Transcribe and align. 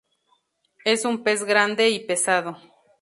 Es 0.83 1.05
un 1.05 1.23
pez 1.23 1.43
grande 1.43 1.91
y 1.91 1.99
pesado. 2.03 2.57